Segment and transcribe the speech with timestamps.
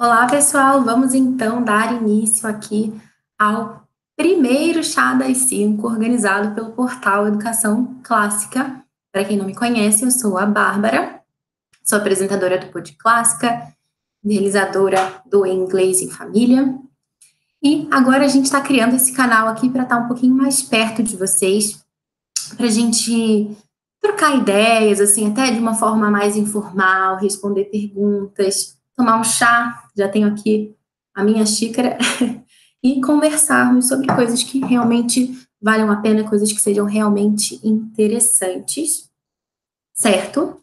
[0.00, 0.84] Olá, pessoal.
[0.84, 2.94] Vamos então dar início aqui
[3.36, 3.82] ao
[4.16, 8.80] primeiro chá das cinco, organizado pelo portal Educação Clássica.
[9.10, 11.20] Para quem não me conhece, eu sou a Bárbara,
[11.82, 13.74] sou apresentadora do Pod Clássica,
[14.24, 16.78] realizadora do Inglês em Família.
[17.60, 20.62] E agora a gente está criando esse canal aqui para estar tá um pouquinho mais
[20.62, 21.84] perto de vocês,
[22.56, 23.50] para a gente
[24.00, 30.08] trocar ideias, assim, até de uma forma mais informal, responder perguntas tomar um chá, já
[30.08, 30.74] tenho aqui
[31.14, 31.96] a minha xícara,
[32.82, 39.08] e conversarmos sobre coisas que realmente valham a pena, coisas que sejam realmente interessantes,
[39.94, 40.60] certo?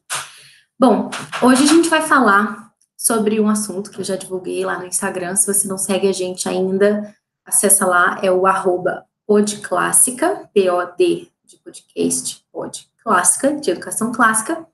[0.78, 1.10] Bom,
[1.42, 5.36] hoje a gente vai falar sobre um assunto que eu já divulguei lá no Instagram.
[5.36, 11.58] Se você não segue a gente ainda, acessa lá, é o arroba podclássica, P-O-D de
[11.58, 14.66] podcast, pod clássica, de educação clássica.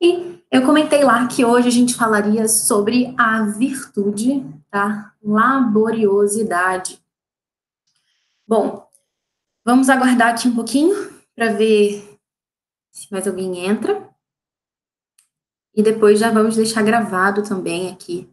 [0.00, 7.02] E eu comentei lá que hoje a gente falaria sobre a virtude da laboriosidade.
[8.46, 8.88] Bom,
[9.64, 10.94] vamos aguardar aqui um pouquinho
[11.34, 12.18] para ver
[12.92, 14.08] se mais alguém entra.
[15.74, 18.28] E depois já vamos deixar gravado também aqui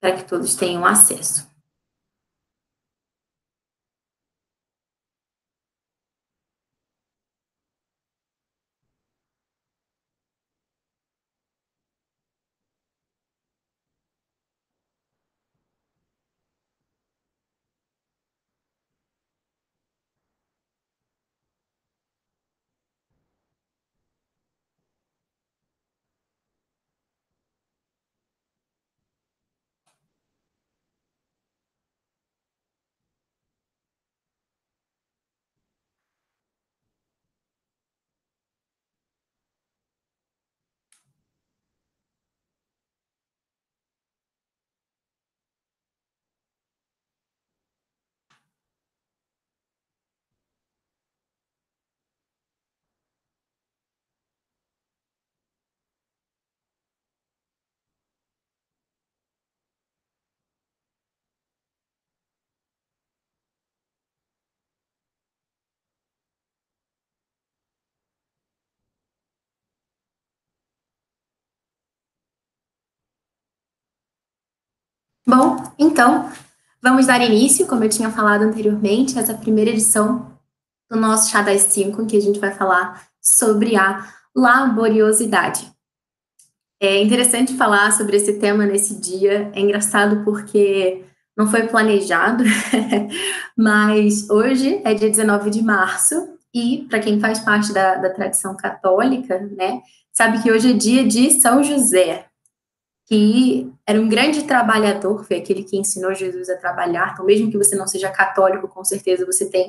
[0.00, 1.51] para que todos tenham acesso.
[75.24, 76.30] Bom, então,
[76.82, 80.32] vamos dar início, como eu tinha falado anteriormente, essa primeira edição
[80.90, 85.70] do nosso Chá das 5, em que a gente vai falar sobre a laboriosidade.
[86.80, 91.04] É interessante falar sobre esse tema nesse dia, é engraçado porque
[91.36, 92.42] não foi planejado,
[93.56, 98.56] mas hoje é dia 19 de março, e para quem faz parte da, da tradição
[98.56, 99.80] católica, né,
[100.12, 102.26] sabe que hoje é dia de São José,
[103.06, 107.10] que era um grande trabalhador, foi aquele que ensinou Jesus a trabalhar.
[107.12, 109.68] Então, mesmo que você não seja católico, com certeza você tem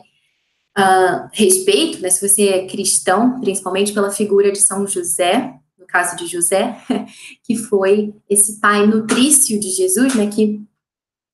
[0.78, 2.10] uh, respeito, né?
[2.10, 6.78] Se você é cristão, principalmente pela figura de São José, no caso de José,
[7.44, 10.28] que foi esse pai nutrício de Jesus, né?
[10.28, 10.62] Que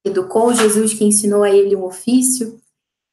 [0.06, 2.60] educou Jesus, que ensinou a ele um ofício.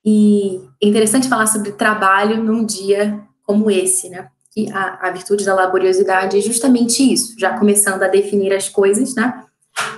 [0.04, 4.30] E é interessante falar sobre trabalho num dia como esse, né?
[4.56, 9.14] Que a, a virtude da laboriosidade é justamente isso, já começando a definir as coisas,
[9.14, 9.44] né?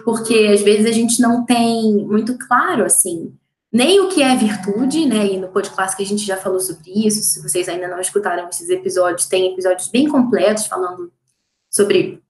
[0.05, 3.33] Porque às vezes a gente não tem muito claro, assim,
[3.73, 5.27] nem o que é virtude, né?
[5.27, 7.23] E no podcast que a gente já falou sobre isso.
[7.23, 11.13] Se vocês ainda não escutaram esses episódios, tem episódios bem completos falando
[11.71, 12.21] sobre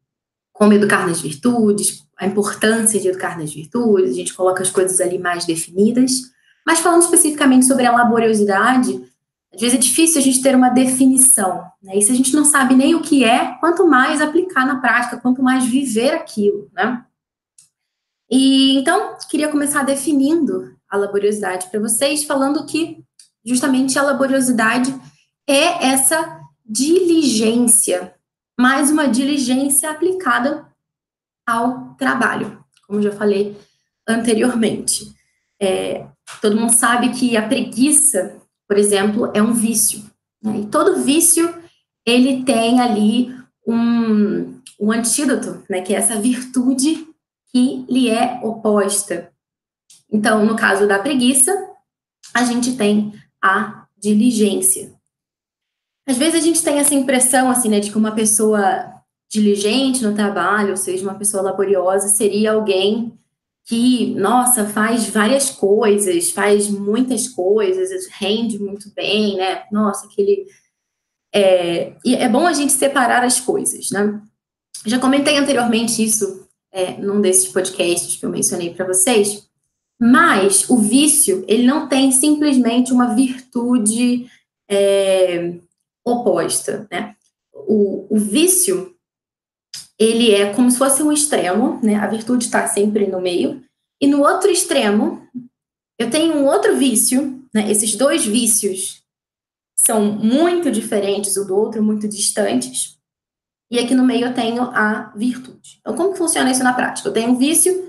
[0.53, 5.01] como educar nas virtudes, a importância de educar nas virtudes, a gente coloca as coisas
[5.01, 6.11] ali mais definidas.
[6.67, 9.01] Mas falando especificamente sobre a laboriosidade,
[9.55, 11.97] às vezes é difícil a gente ter uma definição, né?
[11.97, 15.17] E se a gente não sabe nem o que é, quanto mais aplicar na prática,
[15.17, 17.05] quanto mais viver aquilo, né?
[18.31, 23.03] E então, queria começar definindo a laboriosidade para vocês, falando que
[23.45, 24.95] justamente a laboriosidade
[25.47, 28.15] é essa diligência,
[28.59, 30.67] mais uma diligência aplicada
[31.47, 33.57] ao trabalho, como já falei
[34.07, 35.11] anteriormente.
[35.59, 36.07] É,
[36.43, 38.37] todo mundo sabe que a preguiça
[38.69, 40.05] por exemplo, é um vício.
[40.43, 40.61] Né?
[40.61, 41.53] E todo vício,
[42.07, 43.35] ele tem ali
[43.67, 45.81] um, um antídoto, né?
[45.81, 47.09] que é essa virtude
[47.51, 49.33] que lhe é oposta.
[50.13, 51.53] Então, no caso da preguiça,
[52.35, 53.13] a gente tem
[53.43, 54.93] a diligência.
[56.07, 58.95] Às vezes a gente tem essa impressão, assim, né, de que uma pessoa
[59.31, 63.13] diligente no trabalho, ou seja, uma pessoa laboriosa, seria alguém
[63.69, 69.65] que, nossa, faz várias coisas, faz muitas coisas, rende muito bem, né?
[69.71, 70.47] Nossa, aquele.
[71.35, 74.23] É, e é bom a gente separar as coisas, né?
[74.87, 79.47] Já comentei anteriormente isso é, num desses podcasts que eu mencionei para vocês.
[80.01, 84.31] Mas o vício, ele não tem simplesmente uma virtude
[84.67, 85.57] é,
[86.03, 87.17] oposta, né?
[87.53, 88.97] O, o, vício,
[89.99, 91.97] ele é como se fosse um extremo, né?
[91.97, 93.63] A virtude está sempre no meio.
[94.01, 95.27] E no outro extremo,
[95.99, 97.71] eu tenho um outro vício, né?
[97.71, 99.03] Esses dois vícios
[99.77, 102.97] são muito diferentes um do outro, muito distantes.
[103.71, 105.79] E aqui no meio eu tenho a virtude.
[105.81, 107.09] Então, como que funciona isso na prática?
[107.09, 107.89] Eu tenho um vício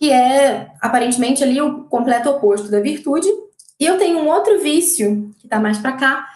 [0.00, 3.28] que é aparentemente ali o completo oposto da virtude,
[3.78, 6.26] e eu tenho um outro vício que está mais para cá,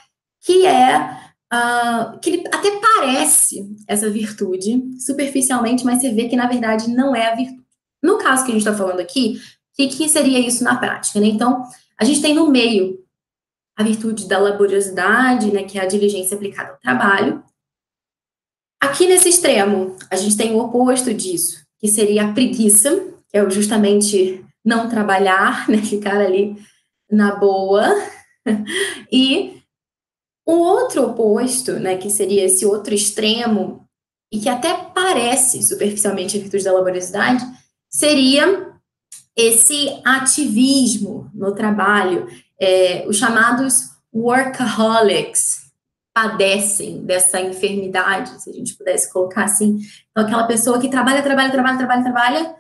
[0.43, 6.47] que é uh, que ele até parece essa virtude superficialmente, mas você vê que na
[6.47, 7.65] verdade não é a virtude.
[8.03, 9.41] No caso que a gente está falando aqui,
[9.73, 11.19] o que, que, seria isso na prática?
[11.21, 11.27] Né?
[11.27, 11.65] Então,
[11.99, 13.03] a gente tem no meio
[13.77, 17.43] a virtude da laboriosidade, né, que é a diligência aplicada ao trabalho.
[18.81, 22.95] Aqui nesse extremo, a gente tem o oposto disso, que seria a preguiça,
[23.29, 26.57] que é justamente não trabalhar, né, ficar ali
[27.11, 27.85] na boa.
[29.11, 29.63] E
[30.47, 33.85] o outro oposto, né, que seria esse outro extremo,
[34.33, 37.45] e que até parece superficialmente a virtude da laboriosidade,
[37.89, 38.73] seria
[39.37, 42.27] esse ativismo no trabalho.
[42.61, 45.65] É, os chamados workaholics
[46.13, 49.81] padecem dessa enfermidade, se a gente pudesse colocar assim.
[50.11, 52.57] Então, aquela pessoa que trabalha, trabalha, trabalha, trabalha, trabalha,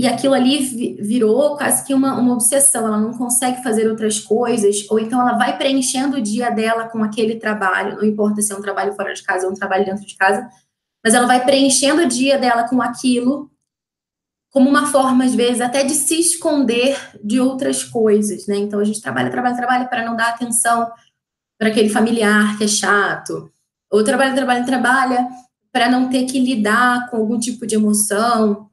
[0.00, 4.86] e aquilo ali virou quase que uma, uma obsessão, ela não consegue fazer outras coisas,
[4.88, 8.56] ou então ela vai preenchendo o dia dela com aquele trabalho, não importa se é
[8.56, 10.48] um trabalho fora de casa ou um trabalho dentro de casa,
[11.04, 13.50] mas ela vai preenchendo o dia dela com aquilo,
[14.50, 18.56] como uma forma, às vezes, até de se esconder de outras coisas, né?
[18.56, 20.90] Então a gente trabalha, trabalha, trabalha para não dar atenção
[21.58, 23.52] para aquele familiar que é chato,
[23.92, 25.28] ou trabalha, trabalha, trabalha
[25.70, 28.70] para não ter que lidar com algum tipo de emoção,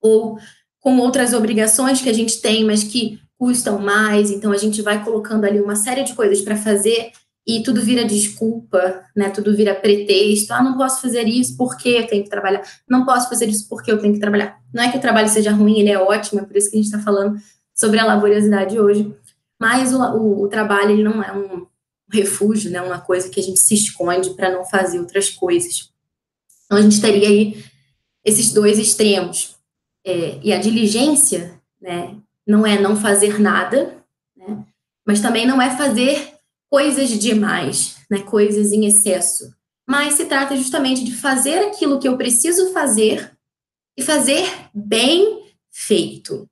[0.00, 0.38] ou
[0.80, 5.02] com outras obrigações que a gente tem, mas que custam mais, então a gente vai
[5.02, 7.12] colocando ali uma série de coisas para fazer
[7.46, 9.30] e tudo vira desculpa, né?
[9.30, 10.52] Tudo vira pretexto.
[10.52, 12.62] Ah, não posso fazer isso porque eu tenho que trabalhar.
[12.88, 14.60] Não posso fazer isso porque eu tenho que trabalhar.
[14.72, 16.82] Não é que o trabalho seja ruim, ele é ótimo, é por isso que a
[16.82, 17.40] gente está falando
[17.74, 19.12] sobre a laboriosidade hoje.
[19.58, 21.66] Mas o, o, o, trabalho ele não é um
[22.12, 22.80] refúgio, né?
[22.82, 25.90] Uma coisa que a gente se esconde para não fazer outras coisas.
[26.66, 27.64] Então a gente teria aí
[28.24, 29.56] esses dois extremos.
[30.04, 32.16] É, e a diligência, né,
[32.46, 33.96] não é não fazer nada,
[34.36, 34.64] né,
[35.06, 36.34] mas também não é fazer
[36.70, 39.54] coisas demais, né, coisas em excesso.
[39.88, 43.32] Mas se trata justamente de fazer aquilo que eu preciso fazer
[43.96, 46.48] e fazer bem feito.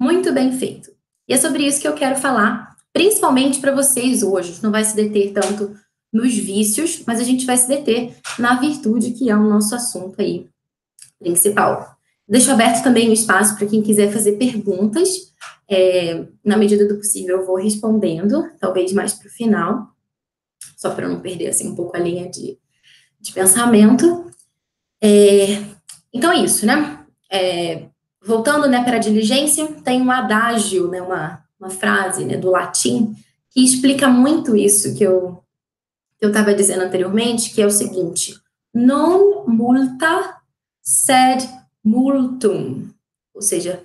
[0.00, 0.90] Muito bem feito.
[1.28, 4.50] E é sobre isso que eu quero falar, principalmente para vocês hoje.
[4.50, 5.74] A gente não vai se deter tanto
[6.12, 10.20] nos vícios, mas a gente vai se deter na virtude, que é o nosso assunto
[10.20, 10.46] aí
[11.18, 11.91] principal.
[12.28, 15.32] Deixo aberto também o espaço para quem quiser fazer perguntas.
[15.68, 19.88] É, na medida do possível, eu vou respondendo, talvez mais para o final,
[20.76, 22.58] só para não perder assim, um pouco a linha de,
[23.20, 24.30] de pensamento.
[25.02, 25.62] É,
[26.12, 27.04] então é isso, né?
[27.30, 27.86] É,
[28.22, 33.14] voltando né, para a diligência, tem um adágio, né, uma, uma frase né, do latim,
[33.50, 35.42] que explica muito isso que eu
[36.18, 38.40] que eu estava dizendo anteriormente, que é o seguinte:
[38.72, 40.36] non multa
[40.80, 41.42] sed
[41.84, 42.88] multum,
[43.34, 43.82] ou seja,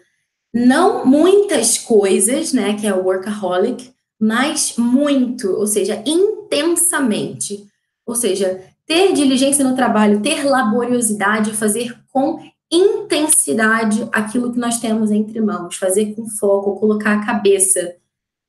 [0.53, 7.65] não muitas coisas, né, que é o workaholic, mas muito, ou seja, intensamente.
[8.05, 12.39] Ou seja, ter diligência no trabalho, ter laboriosidade, fazer com
[12.71, 17.95] intensidade aquilo que nós temos entre mãos, fazer com foco, colocar a cabeça,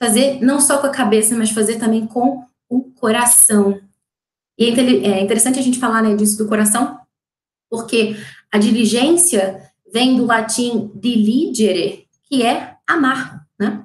[0.03, 3.81] fazer não só com a cabeça, mas fazer também com o coração.
[4.59, 6.99] E é, é interessante a gente falar né, disso do coração,
[7.71, 8.17] porque
[8.51, 13.85] a diligência vem do latim diligere, que é amar, né?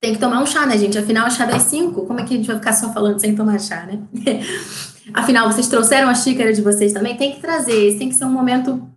[0.00, 0.96] Tem que tomar um chá, né, gente?
[0.96, 2.06] Afinal, o chá das cinco.
[2.06, 4.00] Como é que a gente vai ficar só falando sem tomar chá, né?
[5.12, 7.16] Afinal, vocês trouxeram a xícara de vocês também?
[7.16, 7.98] Tem que trazer.
[7.98, 8.88] Tem que ser um momento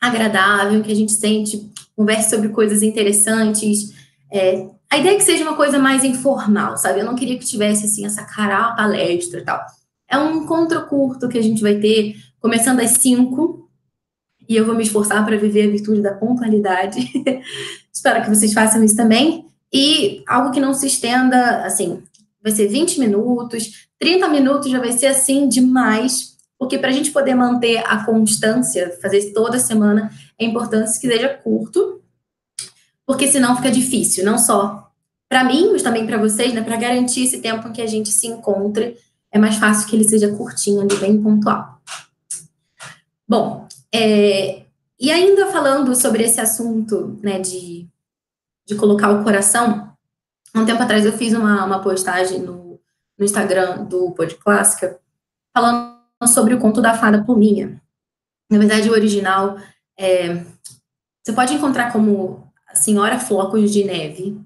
[0.00, 3.94] agradável, que a gente sente, converse sobre coisas interessantes.
[4.30, 7.00] É, a ideia é que seja uma coisa mais informal, sabe?
[7.00, 9.64] Eu não queria que tivesse, assim, essa cara palestra e tal.
[10.12, 13.66] É um encontro curto que a gente vai ter, começando às 5,
[14.46, 17.10] e eu vou me esforçar para viver a virtude da pontualidade.
[17.90, 19.46] Espero que vocês façam isso também.
[19.72, 22.02] E algo que não se estenda, assim,
[22.42, 27.10] vai ser 20 minutos, 30 minutos já vai ser assim demais, porque para a gente
[27.10, 32.02] poder manter a constância, fazer isso toda semana, é importante que seja curto,
[33.06, 34.90] porque senão fica difícil, não só
[35.26, 38.10] para mim, mas também para vocês, né, para garantir esse tempo em que a gente
[38.10, 38.98] se encontre
[39.32, 41.80] é mais fácil que ele seja curtinho ali, bem pontual.
[43.26, 44.62] Bom, é,
[45.00, 47.88] e ainda falando sobre esse assunto, né, de,
[48.66, 49.90] de colocar o coração,
[50.54, 52.78] um tempo atrás eu fiz uma, uma postagem no,
[53.18, 55.00] no Instagram do Pod Clássica,
[55.52, 55.96] falando
[56.26, 57.80] sobre o conto da fada Pluminha.
[58.50, 59.56] Na verdade, o original
[59.98, 60.44] é,
[61.22, 64.38] você pode encontrar como a Senhora Flocos de Neve,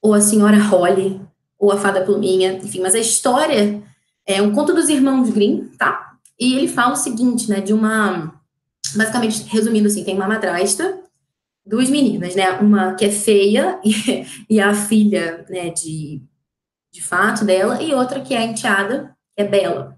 [0.00, 1.20] ou a Senhora Holly,
[1.58, 3.82] ou a Fada Pluminha, enfim, mas a história
[4.34, 6.12] é um conto dos irmãos Grimm, tá?
[6.38, 8.34] E ele fala o seguinte, né, de uma,
[8.94, 11.00] basicamente, resumindo assim, tem uma madrasta,
[11.64, 16.22] duas meninas, né, uma que é feia e, e a filha, né, de,
[16.92, 19.96] de fato dela, e outra que é enteada, que é bela,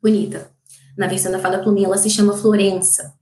[0.00, 0.50] bonita.
[0.96, 3.14] Na versão da Fada Pluminha, ela se chama Florença.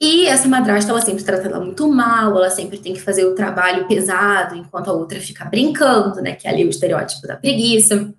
[0.00, 3.34] E essa madrasta, ela sempre trata ela muito mal, ela sempre tem que fazer o
[3.34, 6.36] trabalho pesado, enquanto a outra fica brincando, né?
[6.36, 8.14] Que é ali o estereótipo da preguiça.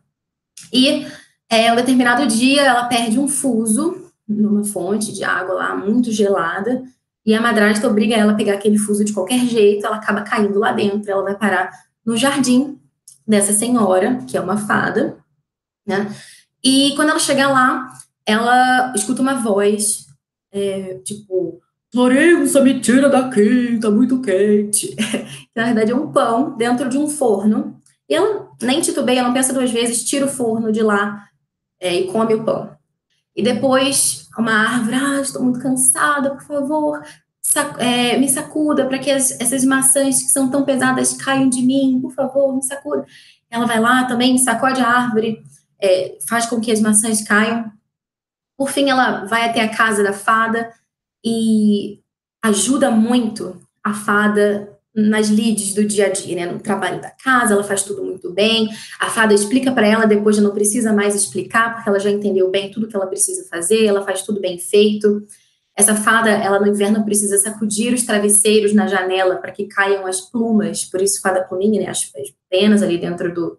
[0.72, 1.08] E
[1.50, 6.84] é, um determinado dia ela perde um fuso numa fonte de água lá muito gelada,
[7.26, 10.60] e a madrasta obriga ela a pegar aquele fuso de qualquer jeito, ela acaba caindo
[10.60, 11.72] lá dentro, ela vai parar
[12.06, 12.80] no jardim
[13.28, 15.18] dessa senhora, que é uma fada,
[15.86, 16.14] né?
[16.64, 17.88] E quando ela chega lá,
[18.26, 20.06] ela escuta uma voz,
[20.52, 21.60] é, tipo,
[21.92, 24.96] Florença, me tira daqui, tá muito quente.
[25.56, 27.79] Na verdade, é um pão dentro de um forno.
[28.10, 31.28] E ela nem titubeia, não pensa duas vezes, tira o forno de lá
[31.80, 32.75] é, e come o pão.
[33.36, 37.04] E depois, uma árvore, ah, estou muito cansada, por favor,
[37.42, 41.62] sac é, me sacuda para que as, essas maçãs que são tão pesadas caiam de
[41.62, 43.06] mim, por favor, me sacuda.
[43.50, 45.42] Ela vai lá também, sacode a árvore,
[45.80, 47.72] é, faz com que as maçãs caiam.
[48.58, 50.72] Por fim, ela vai até a casa da fada
[51.24, 52.01] e
[52.44, 56.51] ajuda muito a fada nas leads do dia a dia, né?
[56.51, 58.70] No trabalho da casa, ela faz tudo muito bem.
[59.00, 62.50] A fada explica para ela, depois já não precisa mais explicar, porque ela já entendeu
[62.50, 65.25] bem tudo que ela precisa fazer, ela faz tudo bem feito.
[65.75, 70.22] Essa fada, ela no inverno precisa sacudir os travesseiros na janela para que caiam as
[70.22, 71.89] plumas, por isso fada pluminha, né?
[71.89, 73.58] As, as penas ali dentro do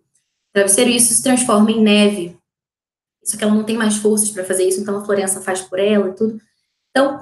[0.52, 2.36] travesseiro, e isso se transforma em neve.
[3.24, 5.78] Só que ela não tem mais forças para fazer isso, então a Florença faz por
[5.78, 6.40] ela e tudo.
[6.90, 7.20] Então,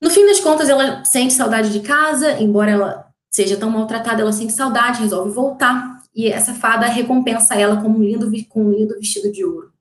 [0.00, 4.32] no fim das contas, ela sente saudade de casa, embora ela seja tão maltratada, ela
[4.32, 6.00] sente saudade, resolve voltar.
[6.14, 9.72] E essa fada recompensa ela com um lindo, com um lindo vestido de ouro.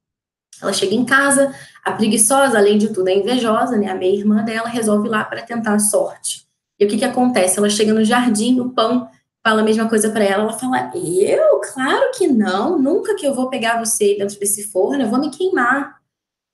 [0.62, 1.54] Ela chega em casa,
[1.84, 3.88] a preguiçosa, além de tudo, é invejosa, né?
[3.88, 6.46] A meia irmã dela resolve ir lá para tentar a sorte.
[6.80, 7.58] E o que que acontece?
[7.58, 9.10] Ela chega no jardim, o pão
[9.44, 10.44] fala a mesma coisa para ela.
[10.44, 11.60] Ela fala: Eu?
[11.74, 15.32] Claro que não, nunca que eu vou pegar você dentro desse forno, eu vou me
[15.32, 15.98] queimar.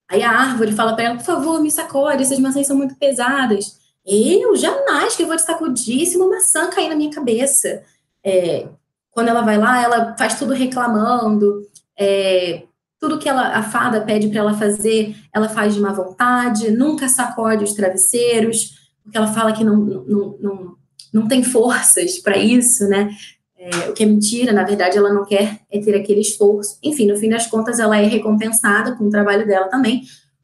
[0.07, 3.79] Aí a árvore fala para ela, por favor, me sacode, essas maçãs são muito pesadas.
[4.05, 7.83] Eu jamais que eu vou te sacudir se uma maçã cair na minha cabeça.
[8.23, 8.67] É,
[9.09, 11.61] quando ela vai lá, ela faz tudo reclamando,
[11.97, 12.63] é,
[12.99, 17.07] tudo que ela, a fada pede para ela fazer, ela faz de má vontade, nunca
[17.07, 20.75] sacode os travesseiros, porque ela fala que não, não, não,
[21.13, 23.09] não tem forças para isso, né?
[23.57, 26.77] É, o que é mentira, na verdade, ela não quer é ter aquele esforço.
[26.83, 30.03] Enfim, no fim das contas, ela é recompensada com o trabalho dela também,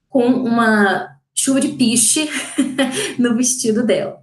[0.10, 1.10] com uma
[1.42, 2.30] chuva de piche
[3.18, 4.22] no vestido dela.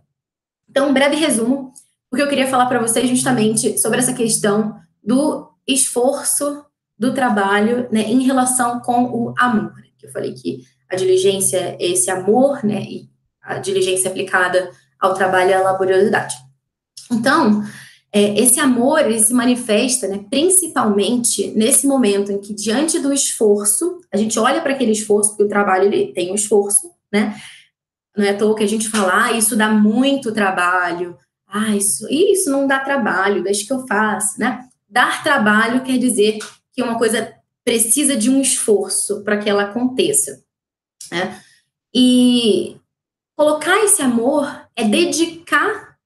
[0.71, 1.73] Então, um breve resumo,
[2.09, 6.65] porque eu queria falar para vocês justamente sobre essa questão do esforço
[6.97, 9.75] do trabalho né, em relação com o amor.
[9.77, 9.89] Né?
[9.99, 13.09] Que eu falei que a diligência é esse amor, né, e
[13.43, 14.71] a diligência aplicada
[15.01, 16.37] ao trabalho é a laboriosidade.
[17.11, 17.65] Então,
[18.13, 24.01] é, esse amor ele se manifesta né, principalmente nesse momento em que, diante do esforço,
[24.13, 27.41] a gente olha para aquele esforço, porque o trabalho ele tem um esforço, né?
[28.17, 32.07] Não é à toa que a gente fala, ah, isso dá muito trabalho, ah, isso,
[32.11, 34.69] isso não dá trabalho, deixa que eu faço, né?
[34.89, 36.39] Dar trabalho quer dizer
[36.73, 37.35] que uma coisa
[37.65, 40.43] precisa de um esforço para que ela aconteça,
[41.11, 41.41] né?
[41.95, 42.77] E
[43.37, 45.97] colocar esse amor é dedicar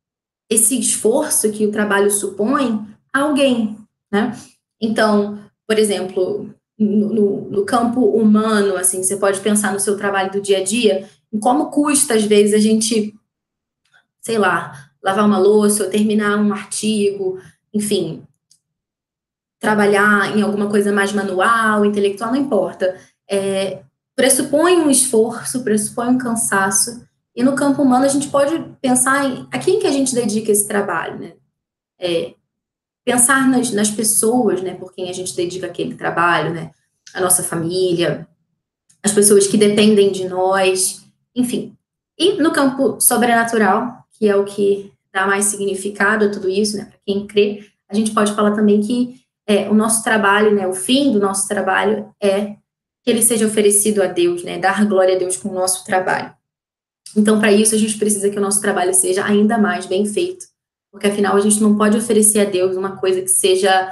[0.50, 3.78] esse esforço que o trabalho supõe a alguém,
[4.12, 4.36] né?
[4.80, 10.40] Então, por exemplo, no, no, campo humano, assim, você pode pensar no seu trabalho do
[10.40, 13.14] dia a dia, em como custa, às vezes, a gente,
[14.20, 17.38] sei lá, lavar uma louça ou terminar um artigo,
[17.72, 18.22] enfim,
[19.58, 22.96] trabalhar em alguma coisa mais manual, intelectual, não importa.
[23.30, 23.82] É,
[24.14, 29.46] pressupõe um esforço, pressupõe um cansaço, e no campo humano a gente pode pensar em
[29.50, 31.32] a quem que a gente dedica esse trabalho, né?
[31.98, 32.34] É,
[33.04, 36.70] pensar nas, nas pessoas, né, por quem a gente dedica aquele trabalho, né?
[37.14, 38.26] A nossa família,
[39.02, 41.04] as pessoas que dependem de nós,
[41.34, 41.76] enfim.
[42.18, 46.84] E no campo sobrenatural, que é o que dá mais significado a tudo isso, né,
[46.84, 50.72] para quem crê, a gente pode falar também que é, o nosso trabalho, né, o
[50.72, 52.56] fim do nosso trabalho é
[53.02, 56.32] que ele seja oferecido a Deus, né, dar glória a Deus com o nosso trabalho.
[57.16, 60.46] Então, para isso, a gente precisa que o nosso trabalho seja ainda mais bem feito,
[60.92, 63.90] porque afinal a gente não pode oferecer a Deus uma coisa que seja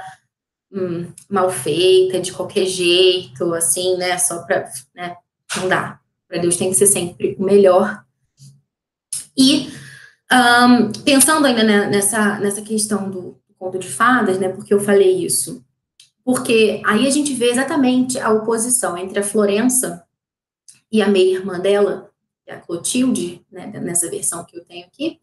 [0.71, 4.19] hum, mal feita, de qualquer jeito, assim, né?
[4.19, 4.71] Só para.
[4.93, 5.17] Né?
[5.57, 5.99] Não dá.
[6.27, 8.05] Para Deus tem que ser sempre o melhor.
[9.35, 9.71] E
[10.31, 14.49] um, pensando ainda nessa, nessa questão do conto de fadas, né?
[14.49, 15.65] Porque eu falei isso.
[16.23, 20.05] Porque aí a gente vê exatamente a oposição entre a Florença
[20.91, 22.11] e a meia-irmã dela,
[22.45, 25.19] é a Clotilde, né, nessa versão que eu tenho aqui,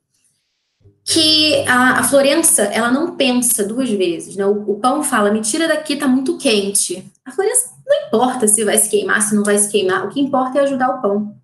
[1.11, 4.45] que a, a Florença, ela não pensa duas vezes, né?
[4.45, 7.11] O, o, pão fala, me tira daqui, tá muito quente.
[7.25, 10.21] A Florença não importa se vai se queimar, se não vai se queimar, o que
[10.21, 11.35] importa é ajudar o pão.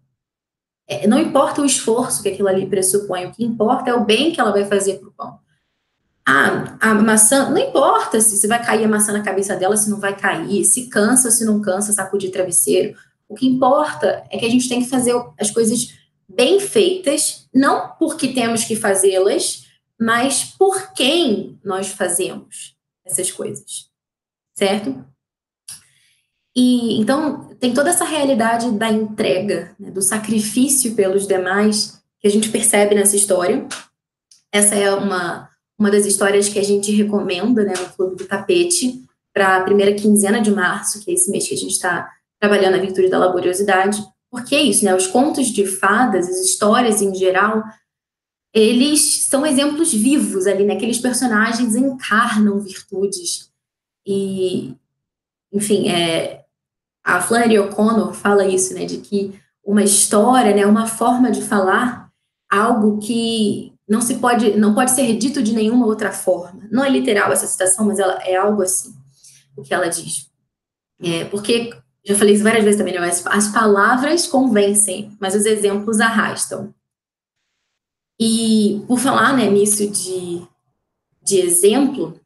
[0.87, 4.33] É, não importa o esforço que aquilo ali pressupõe, o que importa é o bem
[4.33, 5.39] que ela vai fazer para o pão.
[6.29, 9.89] Ah, a maçã, não importa se, se vai cair a maçã na cabeça dela, se
[9.89, 12.95] não vai cair, se cansa, se não cansa, sacudir travesseiro.
[13.27, 15.89] O que importa é que a gente tem que fazer as coisas
[16.29, 19.65] bem feitas, não porque temos que fazê-las,
[19.99, 23.89] mas por quem nós fazemos essas coisas,
[24.55, 25.05] certo?
[26.57, 32.31] E então tem toda essa realidade da entrega, né, do sacrifício pelos demais que a
[32.31, 33.67] gente percebe nessa história.
[34.53, 39.03] Essa é uma, uma das histórias que a gente recomenda né, no Clube do Tapete
[39.33, 42.09] para a primeira quinzena de março, que é esse mês que a gente está
[42.39, 44.01] trabalhando a virtude da laboriosidade.
[44.35, 44.93] Porque é isso, né?
[44.93, 47.63] Os contos de fadas, as histórias em geral,
[48.53, 50.75] eles são exemplos vivos ali, né?
[50.75, 53.49] Aqueles personagens encarnam virtudes.
[54.05, 54.75] E,
[55.53, 56.45] enfim, é,
[57.05, 62.11] a Flannery O'Connor fala isso, né, de que uma história, né, uma forma de falar
[62.51, 66.67] algo que não se pode, não pode ser dito de nenhuma outra forma.
[66.73, 68.93] Não é literal essa citação, mas ela é algo assim,
[69.57, 70.29] o que ela diz.
[71.01, 71.73] É, porque,
[72.05, 76.75] já falei isso várias vezes também, né, as, as palavras convencem, mas os exemplos arrastam.
[78.21, 80.43] E por falar né, nisso de,
[81.23, 82.21] de exemplo,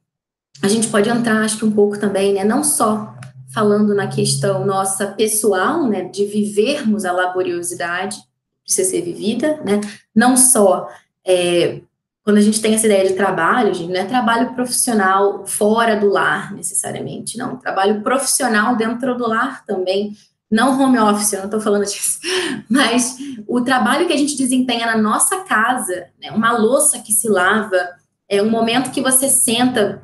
[0.61, 3.15] a gente pode entrar, acho que um pouco também, né, não só
[3.55, 8.19] falando na questão nossa pessoal, né, de vivermos a laboriosidade,
[8.65, 9.81] precisa ser vivida, né,
[10.15, 10.89] não só
[11.25, 11.81] é,
[12.29, 16.11] quando a gente tem essa ideia de trabalho, gente, não é trabalho profissional fora do
[16.11, 20.15] lar, necessariamente, não, trabalho profissional dentro do lar também,
[20.51, 22.19] não home office, eu não estou falando disso,
[22.69, 27.31] mas o trabalho que a gente desempenha na nossa casa, né, uma louça que se
[27.31, 27.79] lava,
[28.29, 30.03] é um momento que você senta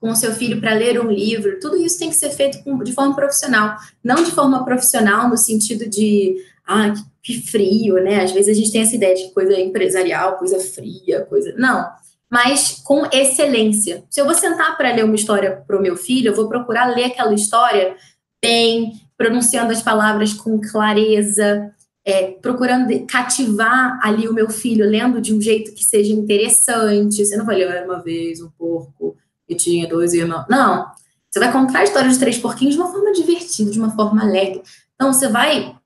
[0.00, 2.92] com o seu filho para ler um livro, tudo isso tem que ser feito de
[2.92, 6.94] forma profissional, não de forma profissional no sentido de, ah,
[7.28, 8.22] que frio, né?
[8.22, 11.54] Às vezes a gente tem essa ideia de coisa empresarial, coisa fria, coisa.
[11.58, 11.86] Não,
[12.30, 14.02] mas com excelência.
[14.08, 16.86] Se eu vou sentar para ler uma história para o meu filho, eu vou procurar
[16.86, 17.94] ler aquela história
[18.40, 21.70] bem, pronunciando as palavras com clareza,
[22.02, 27.26] é, procurando cativar ali o meu filho, lendo de um jeito que seja interessante.
[27.26, 30.46] Você não vai ler uma vez um porco que tinha dois irmãos.
[30.48, 30.86] Não.
[31.30, 34.22] Você vai contar a história dos três porquinhos de uma forma divertida, de uma forma
[34.22, 34.62] alegre.
[34.94, 35.77] Então, você vai,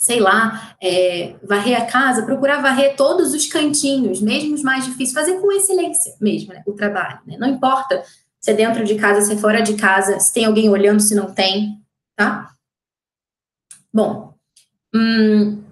[0.00, 5.12] sei lá, é, varrer a casa, procurar varrer todos os cantinhos, mesmo os mais difíceis,
[5.12, 7.20] fazer com excelência mesmo né, o trabalho.
[7.26, 7.36] Né?
[7.38, 8.02] Não importa
[8.40, 11.14] se é dentro de casa, se é fora de casa, se tem alguém olhando, se
[11.14, 11.78] não tem,
[12.16, 12.50] tá?
[13.92, 14.32] Bom,
[14.94, 15.62] hum,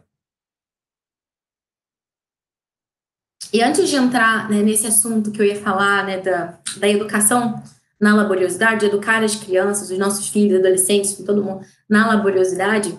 [3.52, 7.62] E antes de entrar né, nesse assunto que eu ia falar, né, da, da educação
[7.98, 12.96] na laboriosidade, educar as crianças, os nossos filhos, adolescentes, todo mundo na laboriosidade,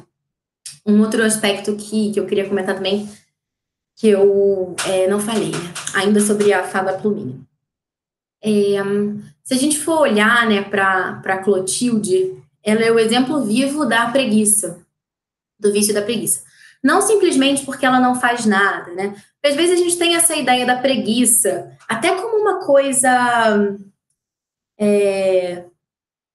[0.86, 3.10] um outro aspecto que, que eu queria comentar também,
[3.96, 7.40] que eu é, não falei, né, ainda sobre a fada plumínea.
[8.42, 8.78] É,
[9.44, 14.80] se a gente for olhar né, para Clotilde, ela é o exemplo vivo da preguiça,
[15.60, 16.44] do vício da preguiça.
[16.82, 19.14] Não simplesmente porque ela não faz nada, né?
[19.44, 23.78] Às vezes a gente tem essa ideia da preguiça, até como uma coisa
[24.80, 25.66] é,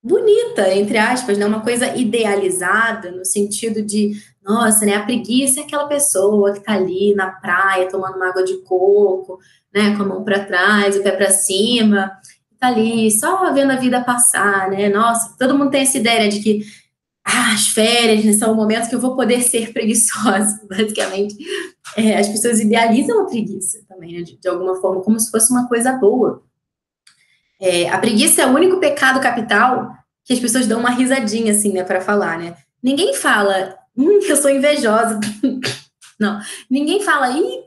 [0.05, 1.47] bonita, entre aspas, né?
[1.47, 4.13] uma coisa idealizada, no sentido de,
[4.43, 4.93] nossa, né?
[4.93, 9.39] a preguiça é aquela pessoa que está ali na praia tomando uma água de coco,
[9.73, 9.95] né?
[9.97, 12.11] com a mão para trás, o pé para cima,
[12.53, 14.89] está ali só vendo a vida passar, né?
[14.89, 16.61] Nossa, todo mundo tem essa ideia de que
[17.25, 21.35] ah, as férias né, são o momento que eu vou poder ser preguiçosa, basicamente.
[21.97, 25.51] É, as pessoas idealizam a preguiça também, né, de, de, alguma forma, como se fosse
[25.51, 26.43] uma coisa boa.
[27.65, 29.91] É, a preguiça é o único pecado capital
[30.23, 32.55] que as pessoas dão uma risadinha, assim, né, para falar, né?
[32.81, 35.19] Ninguém fala, hum, eu sou invejosa.
[36.19, 36.39] Não.
[36.69, 37.63] Ninguém fala, ih,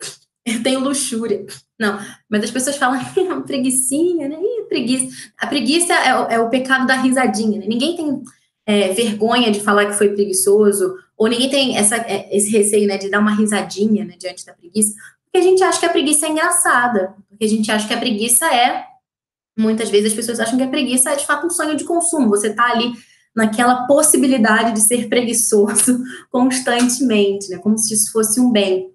[0.47, 1.45] eu tenho luxúria.
[1.79, 1.99] Não.
[2.31, 3.01] Mas as pessoas falam,
[3.45, 4.37] preguiçinha, né?
[4.41, 5.17] Ih, preguiça.
[5.37, 7.67] A preguiça é, é o pecado da risadinha, né?
[7.67, 8.23] Ninguém tem
[8.65, 12.97] é, vergonha de falar que foi preguiçoso ou ninguém tem essa, é, esse receio, né,
[12.97, 16.27] de dar uma risadinha, né, diante da preguiça, porque a gente acha que a preguiça
[16.27, 18.85] é engraçada, porque a gente acha que a preguiça é,
[19.59, 22.29] muitas vezes as pessoas acham que a preguiça é de fato um sonho de consumo,
[22.29, 22.93] você tá ali
[23.35, 28.95] naquela possibilidade de ser preguiçoso constantemente, né, como se isso fosse um bem.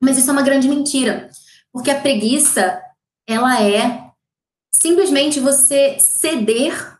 [0.00, 1.28] Mas isso é uma grande mentira,
[1.72, 2.80] porque a preguiça,
[3.26, 4.10] ela é
[4.70, 6.98] simplesmente você ceder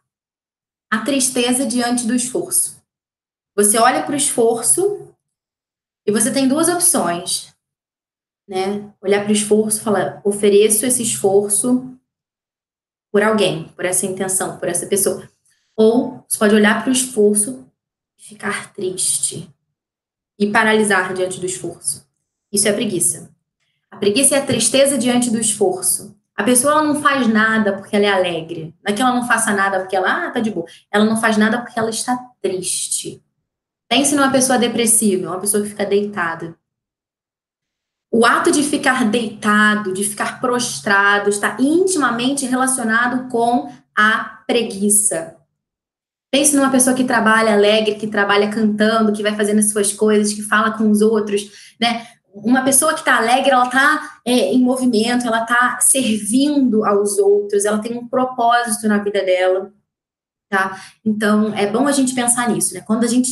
[0.90, 2.82] à tristeza diante do esforço.
[3.54, 5.14] Você olha para o esforço
[6.06, 7.54] e você tem duas opções,
[8.48, 8.92] né?
[9.00, 11.95] Olhar para o esforço, falar, ofereço esse esforço
[13.16, 15.26] por alguém, por essa intenção, por essa pessoa.
[15.74, 17.66] Ou você pode olhar para o esforço
[18.18, 19.50] e ficar triste
[20.38, 22.06] e paralisar diante do esforço.
[22.52, 23.30] Isso é preguiça.
[23.90, 26.14] A preguiça é a tristeza diante do esforço.
[26.36, 28.74] A pessoa não faz nada porque ela é alegre.
[28.84, 30.66] Não é que ela não faça nada porque ela, ah, tá de boa.
[30.92, 33.24] Ela não faz nada porque ela está triste.
[33.88, 36.54] Pense numa pessoa depressiva, uma pessoa que fica deitada.
[38.16, 45.36] O ato de ficar deitado, de ficar prostrado, está intimamente relacionado com a preguiça.
[46.32, 50.32] Pense numa pessoa que trabalha alegre, que trabalha cantando, que vai fazendo as suas coisas,
[50.32, 52.06] que fala com os outros, né?
[52.32, 57.66] uma pessoa que está alegre, ela está é, em movimento, ela está servindo aos outros,
[57.66, 59.70] ela tem um propósito na vida dela,
[60.48, 60.80] tá?
[61.04, 62.80] Então, é bom a gente pensar nisso, né?
[62.80, 63.28] Quando a gente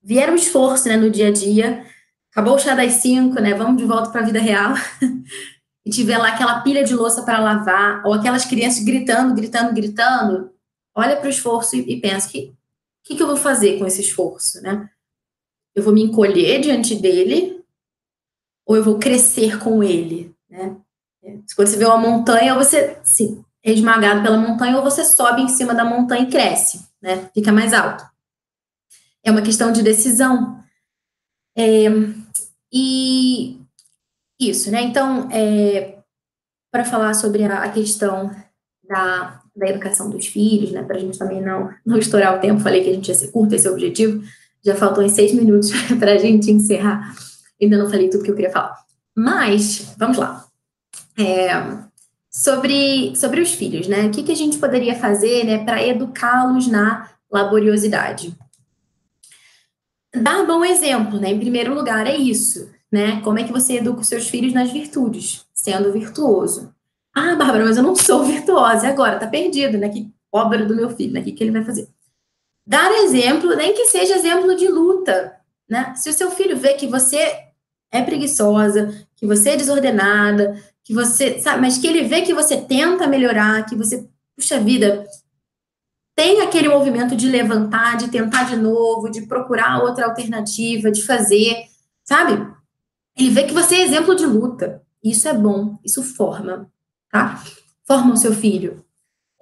[0.00, 1.84] vier um esforço, né, no dia a dia,
[2.34, 3.54] acabou o chá das cinco, né?
[3.54, 4.74] Vamos de volta para a vida real.
[5.86, 10.50] e tiver lá aquela pilha de louça para lavar, ou aquelas crianças gritando, gritando, gritando,
[10.94, 13.86] olha para o esforço e, e pensa que o que, que eu vou fazer com
[13.86, 14.90] esse esforço, né?
[15.74, 17.62] Eu vou me encolher diante dele
[18.66, 20.76] ou eu vou crescer com ele, né?
[21.54, 25.48] Quando você vê uma montanha, você sim, é esmagado pela montanha, ou você sobe em
[25.48, 27.30] cima da montanha e cresce, né?
[27.32, 28.04] Fica mais alto.
[29.22, 30.62] É uma questão de decisão.
[31.56, 31.86] É,
[32.72, 33.60] e
[34.40, 34.82] isso, né?
[34.82, 35.98] Então, é,
[36.70, 38.34] para falar sobre a, questão
[38.88, 40.82] da, da educação dos filhos, né?
[40.82, 43.28] Para a gente também não, não estourar o tempo, falei que a gente ia ser
[43.28, 44.22] curto esse objetivo,
[44.64, 47.14] já faltou em seis minutos para a gente encerrar.
[47.60, 48.76] Ainda não falei tudo que eu queria falar.
[49.16, 50.44] Mas, vamos lá.
[51.16, 51.52] É,
[52.28, 54.06] sobre, sobre os filhos, né?
[54.06, 58.36] O que, que a gente poderia fazer né, para educá-los na laboriosidade?
[60.14, 61.30] Dar bom exemplo, né?
[61.30, 63.20] Em primeiro lugar, é isso, né?
[63.22, 66.72] Como é que você educa os seus filhos nas virtudes, sendo virtuoso?
[67.12, 68.86] Ah, Bárbara, mas eu não sou virtuosa.
[68.86, 69.18] E agora?
[69.18, 69.88] Tá perdido, né?
[69.88, 71.20] Que obra do meu filho, né?
[71.20, 71.88] O que, que ele vai fazer?
[72.66, 75.36] Dar exemplo, nem que seja exemplo de luta,
[75.68, 75.94] né?
[75.96, 77.18] Se o seu filho vê que você
[77.90, 82.56] é preguiçosa, que você é desordenada, que você, sabe, mas que ele vê que você
[82.56, 85.06] tenta melhorar, que você, puxa vida,
[86.14, 91.56] tem aquele movimento de levantar, de tentar de novo, de procurar outra alternativa, de fazer,
[92.04, 92.46] sabe?
[93.16, 94.82] Ele vê que você é exemplo de luta.
[95.02, 96.70] Isso é bom, isso forma,
[97.10, 97.42] tá?
[97.84, 98.84] Forma o seu filho.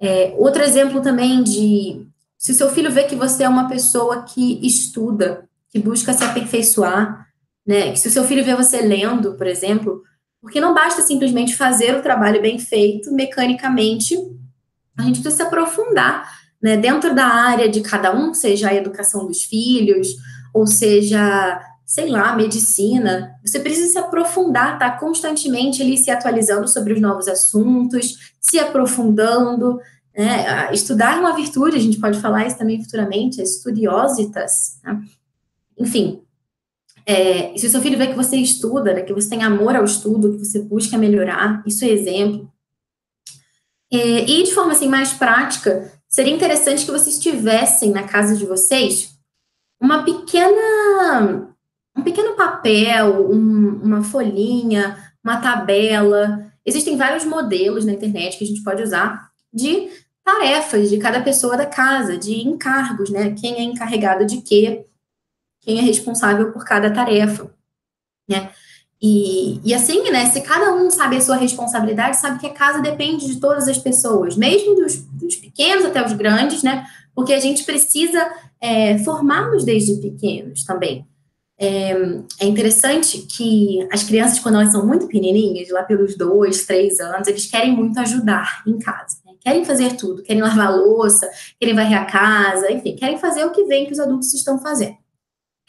[0.01, 2.07] É, outro exemplo também de
[2.37, 6.23] se o seu filho vê que você é uma pessoa que estuda, que busca se
[6.23, 7.27] aperfeiçoar,
[7.65, 7.91] né?
[7.91, 10.03] Que se o seu filho vê você lendo, por exemplo,
[10.41, 14.17] porque não basta simplesmente fazer o trabalho bem feito mecanicamente,
[14.97, 16.29] a gente precisa se aprofundar,
[16.63, 16.77] né?
[16.77, 20.15] Dentro da área de cada um, seja a educação dos filhos,
[20.53, 26.93] ou seja, sei lá, medicina, você precisa se aprofundar, tá constantemente ali se atualizando sobre
[26.93, 29.77] os novos assuntos, se aprofundando,
[30.15, 30.71] né?
[30.71, 35.01] Estudar uma virtude, a gente pode falar isso também futuramente, é estudiositas, né?
[35.77, 36.21] enfim.
[37.05, 39.83] É, se o seu filho vê que você estuda, né, que você tem amor ao
[39.83, 42.49] estudo, que você busca melhorar, isso é exemplo.
[43.91, 48.45] É, e de forma assim mais prática, seria interessante que vocês tivessem na casa de
[48.45, 49.17] vocês
[49.81, 51.49] uma pequena,
[51.97, 56.51] um pequeno papel, um, uma folhinha, uma tabela.
[56.65, 59.89] Existem vários modelos na internet que a gente pode usar de
[60.23, 63.35] tarefas de cada pessoa da casa, de encargos, né?
[63.37, 64.85] Quem é encarregado de quê?
[65.63, 67.49] quem é responsável por cada tarefa,
[68.27, 68.51] né?
[69.05, 72.81] E, e assim, né, se cada um sabe a sua responsabilidade, sabe que a casa
[72.81, 76.85] depende de todas as pessoas, mesmo dos, dos pequenos até os grandes, né?
[77.13, 78.25] Porque a gente precisa
[78.61, 81.05] é, formá-los desde pequenos também.
[81.59, 81.91] É,
[82.39, 87.27] é, interessante que as crianças, quando elas são muito pequenininhas, lá pelos dois, três anos,
[87.27, 89.17] eles querem muito ajudar em casa.
[89.25, 89.33] Né?
[89.41, 93.65] Querem fazer tudo, querem lavar louça, querem varrer a casa, enfim, querem fazer o que
[93.65, 94.95] vem que os adultos estão fazendo.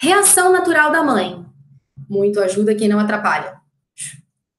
[0.01, 1.45] Reação natural da mãe.
[2.09, 3.55] Muito ajuda quem não atrapalha.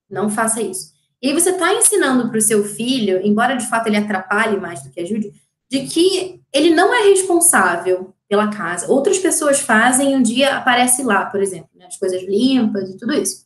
[0.09, 0.93] Não faça isso.
[1.21, 4.83] E aí você está ensinando para o seu filho, embora de fato ele atrapalhe mais
[4.83, 5.31] do que ajude,
[5.69, 8.91] de que ele não é responsável pela casa.
[8.91, 13.13] Outras pessoas fazem um dia aparece lá, por exemplo, né, as coisas limpas e tudo
[13.13, 13.43] isso.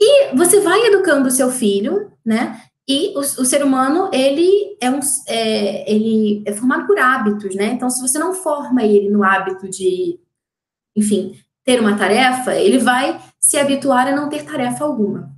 [0.00, 2.60] E você vai educando o seu filho, né?
[2.86, 7.66] E o, o ser humano, ele é, um, é, ele é formado por hábitos, né?
[7.66, 10.18] Então, se você não forma ele no hábito de,
[10.94, 15.30] enfim, ter uma tarefa, ele vai se habituar a não ter tarefa alguma.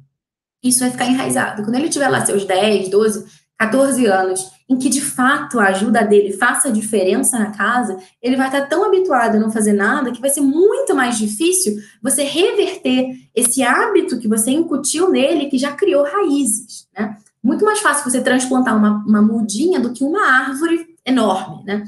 [0.62, 1.62] Isso vai ficar enraizado.
[1.62, 3.24] Quando ele tiver lá seus 10, 12,
[3.58, 8.46] 14 anos, em que de fato a ajuda dele faça diferença na casa, ele vai
[8.48, 13.16] estar tão habituado a não fazer nada que vai ser muito mais difícil você reverter
[13.34, 17.16] esse hábito que você incutiu nele, que já criou raízes, né?
[17.42, 21.84] Muito mais fácil você transplantar uma, uma mudinha do que uma árvore enorme, né?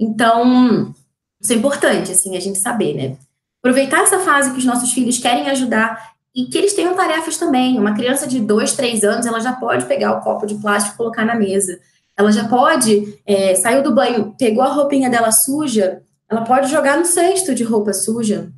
[0.00, 0.94] Então,
[1.38, 3.16] isso é importante, assim, a gente saber, né?
[3.64, 7.78] Aproveitar essa fase que os nossos filhos querem ajudar e que eles tenham tarefas também.
[7.78, 10.98] Uma criança de dois, três anos, ela já pode pegar o copo de plástico e
[10.98, 11.80] colocar na mesa.
[12.14, 16.98] Ela já pode, é, saiu do banho, pegou a roupinha dela suja, ela pode jogar
[16.98, 18.52] no cesto de roupa suja.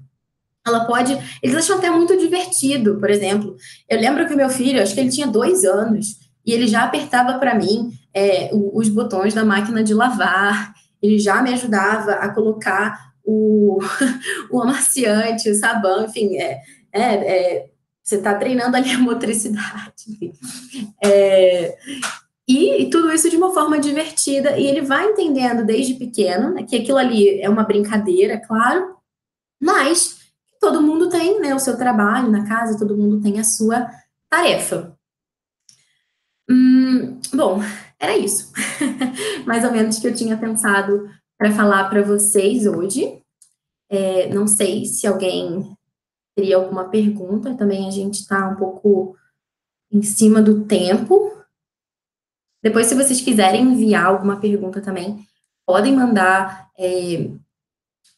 [0.66, 1.16] Ela pode.
[1.40, 3.54] Eles acham até muito divertido, por exemplo.
[3.88, 6.82] Eu lembro que o meu filho, acho que ele tinha dois anos, e ele já
[6.82, 12.28] apertava para mim é, os botões da máquina de lavar, ele já me ajudava a
[12.28, 13.78] colocar o,
[14.50, 16.62] o amaciante, o sabão, enfim, é,
[16.92, 17.70] é, é
[18.02, 20.32] você está treinando ali a motricidade.
[21.02, 21.76] É,
[22.46, 26.62] e, e, tudo isso de uma forma divertida, e ele vai entendendo desde pequeno né,
[26.62, 28.94] que aquilo ali é uma brincadeira, claro,
[29.60, 30.18] mas
[30.60, 33.90] todo mundo tem né, o seu trabalho na casa, todo mundo tem a sua
[34.30, 34.96] tarefa.
[36.48, 37.60] Hum, bom,
[37.98, 38.52] era isso.
[39.44, 43.22] Mais ou menos que eu tinha pensado para falar para vocês hoje.
[43.88, 45.76] É, não sei se alguém
[46.34, 49.16] teria alguma pergunta, também a gente está um pouco
[49.90, 51.32] em cima do tempo.
[52.62, 55.24] Depois, se vocês quiserem enviar alguma pergunta também,
[55.64, 57.30] podem mandar é,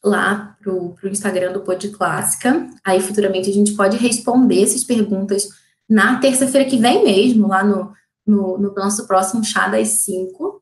[0.03, 2.69] lá para o Instagram do Pod Clássica.
[2.83, 5.47] Aí, futuramente, a gente pode responder essas perguntas
[5.87, 7.93] na terça-feira que vem mesmo, lá no,
[8.25, 10.58] no, no nosso próximo chá das 5.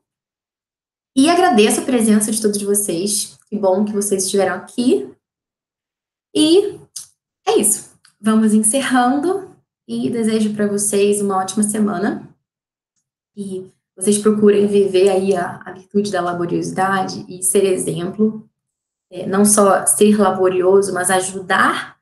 [1.18, 3.36] E agradeço a presença de todos vocês.
[3.48, 5.12] Que bom que vocês estiveram aqui.
[6.32, 6.78] E
[7.44, 7.90] é isso.
[8.20, 9.50] Vamos encerrando
[9.88, 12.32] e desejo para vocês uma ótima semana.
[13.36, 18.48] E vocês procurem viver aí a, a virtude da laboriosidade e ser exemplo.
[19.10, 21.98] É, não só ser laborioso, mas ajudar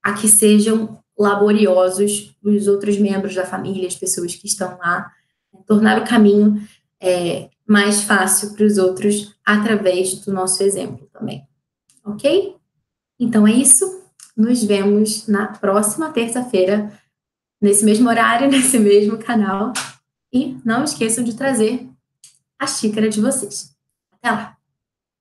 [0.00, 5.10] a que sejam laboriosos os outros membros da família, as pessoas que estão lá,
[5.66, 6.64] tornar o caminho
[7.00, 11.46] é, mais fácil para os outros através do nosso exemplo também.
[12.04, 12.56] Ok?
[13.16, 14.02] Então é isso.
[14.36, 16.92] Nos vemos na próxima terça-feira,
[17.62, 19.72] nesse mesmo horário, nesse mesmo canal.
[20.32, 21.88] E não esqueçam de trazer
[22.58, 23.72] a xícara de vocês.
[24.12, 24.59] Até lá!